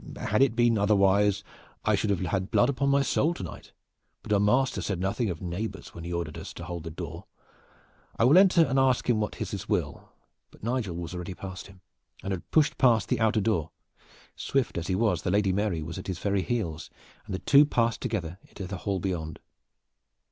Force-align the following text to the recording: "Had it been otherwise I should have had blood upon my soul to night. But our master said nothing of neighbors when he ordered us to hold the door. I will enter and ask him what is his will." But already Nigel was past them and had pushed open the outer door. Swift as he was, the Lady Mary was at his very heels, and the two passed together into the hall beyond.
"Had 0.19 0.41
it 0.41 0.55
been 0.55 0.79
otherwise 0.79 1.43
I 1.85 1.93
should 1.93 2.09
have 2.09 2.21
had 2.21 2.49
blood 2.49 2.69
upon 2.69 2.89
my 2.89 3.03
soul 3.03 3.35
to 3.35 3.43
night. 3.43 3.71
But 4.23 4.33
our 4.33 4.39
master 4.39 4.81
said 4.81 4.99
nothing 4.99 5.29
of 5.29 5.43
neighbors 5.43 5.93
when 5.93 6.03
he 6.03 6.11
ordered 6.11 6.39
us 6.39 6.53
to 6.53 6.63
hold 6.63 6.85
the 6.85 6.89
door. 6.89 7.25
I 8.17 8.23
will 8.23 8.39
enter 8.39 8.65
and 8.65 8.79
ask 8.79 9.07
him 9.07 9.21
what 9.21 9.39
is 9.39 9.51
his 9.51 9.69
will." 9.69 10.09
But 10.49 10.61
already 10.65 10.87
Nigel 10.89 10.95
was 10.95 11.13
past 11.37 11.67
them 11.67 11.81
and 12.23 12.31
had 12.33 12.49
pushed 12.49 12.83
open 12.83 13.03
the 13.09 13.19
outer 13.19 13.41
door. 13.41 13.69
Swift 14.35 14.79
as 14.79 14.87
he 14.87 14.95
was, 14.95 15.21
the 15.21 15.29
Lady 15.29 15.53
Mary 15.53 15.83
was 15.83 15.99
at 15.99 16.07
his 16.07 16.17
very 16.17 16.41
heels, 16.41 16.89
and 17.27 17.35
the 17.35 17.37
two 17.37 17.63
passed 17.63 18.01
together 18.01 18.39
into 18.49 18.65
the 18.65 18.77
hall 18.77 18.99
beyond. 18.99 19.39